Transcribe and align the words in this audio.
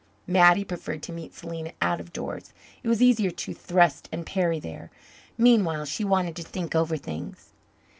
Mattie 0.25 0.63
preferred 0.63 1.03
to 1.03 1.11
meet 1.11 1.35
Selena 1.35 1.73
out 1.79 1.99
of 1.99 2.11
doors. 2.11 2.53
It 2.81 2.87
was 2.87 3.03
easier 3.03 3.29
to 3.29 3.53
thrust 3.53 4.09
and 4.11 4.25
parry 4.25 4.59
there. 4.59 4.89
Meanwhile, 5.37 5.85
she 5.85 6.03
wanted 6.03 6.35
to 6.37 6.41
think 6.43 6.73
over 6.73 6.97
things. 6.97 7.51